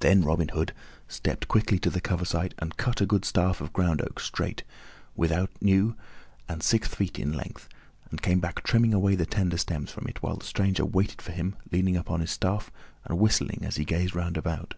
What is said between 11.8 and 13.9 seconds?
upon his staff, and whistling as he